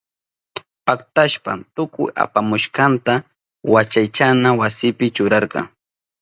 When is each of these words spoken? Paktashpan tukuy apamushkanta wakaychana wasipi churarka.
Paktashpan 0.85 1.59
tukuy 1.75 2.09
apamushkanta 2.23 3.13
wakaychana 3.73 4.49
wasipi 4.59 5.05
churarka. 5.15 5.61